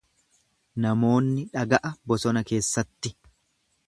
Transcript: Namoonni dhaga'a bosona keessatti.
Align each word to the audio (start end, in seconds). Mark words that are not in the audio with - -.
Namoonni 0.85 1.43
dhaga'a 1.57 1.91
bosona 2.13 2.43
keessatti. 2.53 3.13